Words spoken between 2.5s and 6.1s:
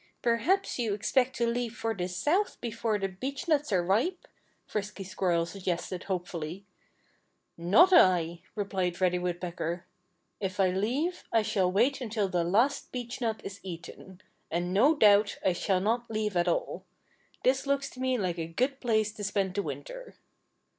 before the beechnuts are ripe," Frisky Squirrel suggested